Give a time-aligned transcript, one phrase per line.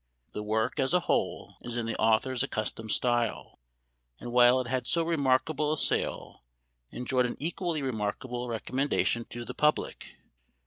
[0.31, 3.59] The work, as a whole, is in the author's accustomed style,
[4.19, 6.43] and, while it had so remark able a sale,
[6.89, 10.15] enjoyed an equally remarkable recommendation to the public.